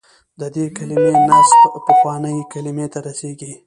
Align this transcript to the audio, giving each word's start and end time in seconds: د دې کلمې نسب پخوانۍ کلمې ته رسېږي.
د 0.39 0.41
دې 0.55 0.65
کلمې 0.77 1.11
نسب 1.29 1.61
پخوانۍ 1.85 2.37
کلمې 2.53 2.85
ته 2.93 2.99
رسېږي. 3.07 3.51